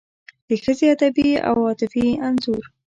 [0.47, 2.63] د ښځې ادبي او عاطفي انځور